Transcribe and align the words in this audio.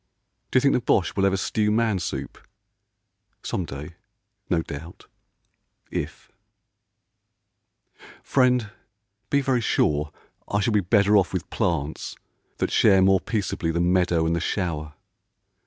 D'you 0.49 0.59
think 0.59 0.73
the 0.73 0.81
Boche 0.81 1.15
will 1.15 1.27
ever 1.27 1.37
stew 1.37 1.69
man 1.69 1.99
soup? 1.99 2.39
Some 3.43 3.65
day, 3.65 3.97
no 4.49 4.63
doubt, 4.63 5.05
if... 5.91 6.31
Friend, 8.23 8.71
be 9.29 9.41
very 9.41 9.61
sure 9.61 10.09
I 10.47 10.59
shall 10.59 10.73
be 10.73 10.79
better 10.81 11.17
off 11.17 11.33
with 11.33 11.47
plants 11.51 12.15
that 12.57 12.71
share 12.71 13.03
More 13.03 13.19
peaceably 13.19 13.69
the 13.69 13.79
meadow 13.79 14.25
and 14.25 14.35
the 14.35 14.39
shower. 14.39 14.95